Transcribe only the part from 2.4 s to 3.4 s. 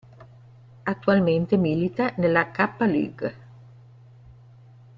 K-League.